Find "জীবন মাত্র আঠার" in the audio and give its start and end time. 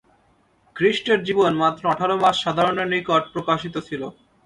1.27-2.11